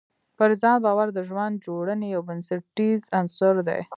پر 0.37 0.49
ځان 0.61 0.77
باور 0.85 1.07
د 1.13 1.19
ژوند 1.29 1.61
جوړونې 1.67 2.07
یو 2.15 2.21
بنسټیز 2.27 3.01
عنصر 3.19 3.55
دی. 3.67 3.81